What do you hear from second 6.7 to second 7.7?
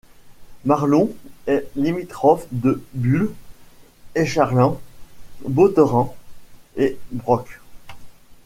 et Broc.